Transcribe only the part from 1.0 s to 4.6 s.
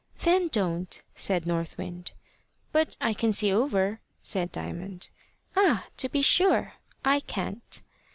said North Wind. "But I can see over," said